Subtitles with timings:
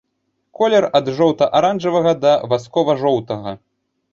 [0.61, 3.51] Колер ад жоўта-аранжавага да васкова-жоўтага.